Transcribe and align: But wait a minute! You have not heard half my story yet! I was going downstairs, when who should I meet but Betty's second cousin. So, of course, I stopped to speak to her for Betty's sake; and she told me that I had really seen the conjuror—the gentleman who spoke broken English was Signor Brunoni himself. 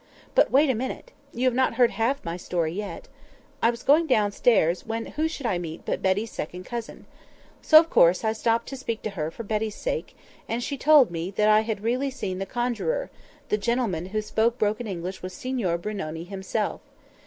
But 0.33 0.49
wait 0.49 0.67
a 0.71 0.73
minute! 0.73 1.11
You 1.31 1.45
have 1.45 1.53
not 1.53 1.75
heard 1.75 1.91
half 1.91 2.25
my 2.25 2.35
story 2.35 2.73
yet! 2.73 3.07
I 3.61 3.69
was 3.69 3.83
going 3.83 4.07
downstairs, 4.07 4.83
when 4.83 5.05
who 5.05 5.27
should 5.27 5.45
I 5.45 5.59
meet 5.59 5.85
but 5.85 6.01
Betty's 6.01 6.31
second 6.31 6.63
cousin. 6.63 7.05
So, 7.61 7.77
of 7.77 7.91
course, 7.91 8.23
I 8.23 8.33
stopped 8.33 8.67
to 8.69 8.75
speak 8.75 9.03
to 9.03 9.11
her 9.11 9.29
for 9.29 9.43
Betty's 9.43 9.75
sake; 9.75 10.17
and 10.49 10.63
she 10.63 10.75
told 10.75 11.11
me 11.11 11.29
that 11.37 11.49
I 11.49 11.61
had 11.61 11.83
really 11.83 12.09
seen 12.09 12.39
the 12.39 12.47
conjuror—the 12.47 13.57
gentleman 13.59 14.07
who 14.07 14.23
spoke 14.23 14.57
broken 14.57 14.87
English 14.87 15.21
was 15.21 15.33
Signor 15.35 15.77
Brunoni 15.77 16.23
himself. 16.23 16.81